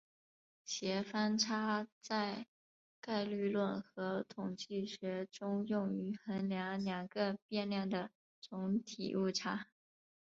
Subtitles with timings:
[0.65, 2.47] 协方差在
[2.99, 8.09] 概率论和统计学中用于衡量两个变量的
[8.39, 9.67] 总体误差。